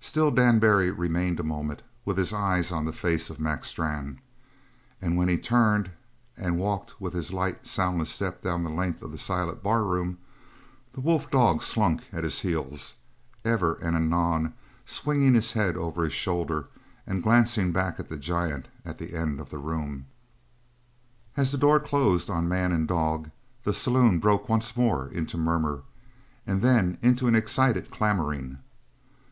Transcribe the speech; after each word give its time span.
Still 0.00 0.32
Dan 0.32 0.58
Barry 0.58 0.90
remained 0.90 1.38
a 1.38 1.44
moment 1.44 1.82
with 2.04 2.18
his 2.18 2.32
eyes 2.32 2.72
on 2.72 2.86
the 2.86 2.92
face 2.92 3.30
of 3.30 3.38
Mac 3.38 3.64
Strann. 3.64 4.18
And 5.00 5.16
when 5.16 5.28
he 5.28 5.38
turned 5.38 5.92
and 6.36 6.58
walked 6.58 7.00
with 7.00 7.14
his 7.14 7.32
light, 7.32 7.64
soundless 7.68 8.10
step 8.10 8.42
down 8.42 8.64
the 8.64 8.68
length 8.70 9.00
of 9.00 9.12
the 9.12 9.16
silent 9.16 9.62
barroom, 9.62 10.18
the 10.92 11.00
wolf 11.00 11.30
dog 11.30 11.62
slunk 11.62 12.02
at 12.12 12.24
his 12.24 12.40
heels, 12.40 12.94
ever 13.44 13.74
and 13.74 13.94
anon 13.94 14.54
swinging 14.86 15.34
his 15.34 15.52
head 15.52 15.76
over 15.76 16.02
his 16.02 16.14
shoulder 16.14 16.66
and 17.06 17.22
glancing 17.22 17.70
back 17.70 18.00
at 18.00 18.08
the 18.08 18.18
giant 18.18 18.66
at 18.84 18.98
the 18.98 19.14
end 19.14 19.38
of 19.38 19.50
the 19.50 19.58
room. 19.58 20.06
As 21.36 21.52
the 21.52 21.56
door 21.58 21.78
closed 21.78 22.28
on 22.28 22.48
man 22.48 22.72
and 22.72 22.88
dog, 22.88 23.30
the 23.62 23.72
saloon 23.72 24.18
broke 24.18 24.48
once 24.48 24.76
more 24.76 25.06
into 25.06 25.36
murmur, 25.38 25.84
and 26.44 26.60
then 26.60 26.98
into 27.02 27.28
an 27.28 27.36
excited 27.36 27.88
clamoring. 27.92 28.58